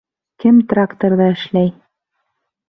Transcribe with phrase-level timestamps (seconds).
[0.45, 1.71] Кем тракторҙа эшләй?